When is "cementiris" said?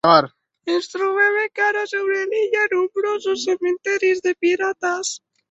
3.51-4.27